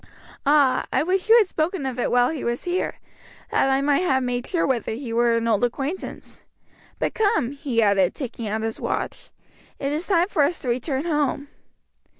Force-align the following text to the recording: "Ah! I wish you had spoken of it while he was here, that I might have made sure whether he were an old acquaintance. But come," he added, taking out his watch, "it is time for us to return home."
"Ah! 0.47 0.87
I 0.91 1.03
wish 1.03 1.29
you 1.29 1.37
had 1.37 1.45
spoken 1.45 1.85
of 1.85 1.99
it 1.99 2.09
while 2.09 2.29
he 2.31 2.43
was 2.43 2.63
here, 2.63 2.95
that 3.51 3.69
I 3.69 3.81
might 3.81 3.99
have 4.01 4.23
made 4.23 4.47
sure 4.47 4.65
whether 4.65 4.93
he 4.93 5.13
were 5.13 5.37
an 5.37 5.47
old 5.47 5.63
acquaintance. 5.63 6.41
But 6.97 7.13
come," 7.13 7.51
he 7.51 7.83
added, 7.83 8.15
taking 8.15 8.47
out 8.47 8.63
his 8.63 8.79
watch, 8.79 9.29
"it 9.77 9.91
is 9.91 10.07
time 10.07 10.27
for 10.27 10.41
us 10.41 10.57
to 10.63 10.69
return 10.69 11.05
home." 11.05 11.49